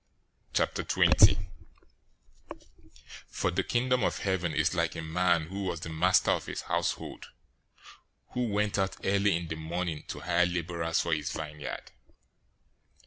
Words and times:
020:001 0.55 1.45
"For 3.27 3.51
the 3.51 3.61
Kingdom 3.61 4.03
of 4.03 4.17
Heaven 4.17 4.51
is 4.51 4.73
like 4.73 4.95
a 4.95 5.01
man 5.03 5.49
who 5.49 5.65
was 5.65 5.81
the 5.81 5.89
master 5.89 6.31
of 6.31 6.49
a 6.49 6.55
household, 6.67 7.27
who 8.31 8.47
went 8.47 8.79
out 8.79 8.97
early 9.03 9.35
in 9.37 9.47
the 9.47 9.55
morning 9.57 10.01
to 10.07 10.21
hire 10.21 10.47
laborers 10.47 10.99
for 11.01 11.13
his 11.13 11.31
vineyard. 11.31 11.91